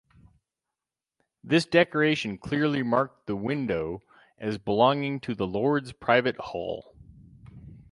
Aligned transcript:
This 1.43 1.67
decoration 1.67 2.39
clearly 2.39 2.81
marked 2.81 3.27
the 3.27 3.35
window 3.35 4.01
as 4.39 4.57
belonging 4.57 5.19
to 5.19 5.35
the 5.35 5.45
lord's 5.45 5.93
private 5.93 6.37
hall. 6.37 6.95